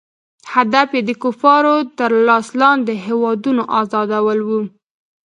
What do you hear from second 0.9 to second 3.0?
یې د کفارو تر لاس لاندې